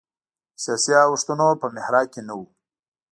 [0.55, 2.41] د سیاسي اوښتونونو په محراق کې نه و.